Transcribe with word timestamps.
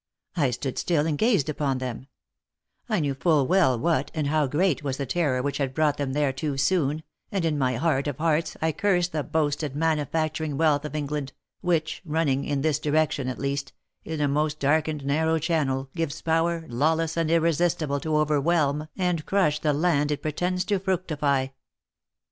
I 0.35 0.49
stood 0.49 0.79
still 0.79 1.05
and 1.05 1.15
gazed 1.15 1.47
upon 1.47 1.77
them— 1.77 2.07
I 2.89 2.99
knew 3.01 3.13
full 3.13 3.45
well 3.45 3.77
what, 3.77 4.09
and 4.15 4.25
how 4.25 4.47
great 4.47 4.83
was 4.83 4.97
the 4.97 5.05
terror 5.05 5.43
which 5.43 5.59
had 5.59 5.75
brought 5.75 5.97
them 5.97 6.13
there 6.13 6.33
too 6.33 6.57
soon, 6.57 7.03
and 7.31 7.45
in 7.45 7.55
my 7.55 7.75
heart 7.75 8.07
of 8.07 8.17
hearts 8.17 8.57
I 8.63 8.71
cursed 8.71 9.11
the 9.11 9.21
boasted 9.21 9.75
manufacturing 9.75 10.57
wealth 10.57 10.85
of 10.85 10.95
England, 10.95 11.33
which 11.61 12.01
running, 12.03 12.45
in 12.45 12.61
this 12.63 12.79
direction 12.79 13.27
at 13.27 13.37
least, 13.37 13.73
in 14.03 14.21
a 14.21 14.27
most 14.27 14.59
darkened 14.59 15.05
narrow 15.05 15.37
channel, 15.37 15.91
gives 15.95 16.19
power, 16.23 16.65
lawless 16.67 17.15
and 17.15 17.29
irresistible 17.29 17.99
to 17.99 18.17
overwhelm 18.17 18.87
and 18.97 19.27
crush 19.27 19.59
the 19.59 19.71
land 19.71 20.09
it 20.09 20.23
pretends 20.23 20.65
to 20.65 20.79
fructify. 20.79 21.49